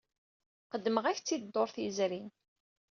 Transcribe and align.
Qeddmeɣ-ak-tt-id 0.71 1.41
dduṛt 1.45 1.75
yezrin. 1.83 2.27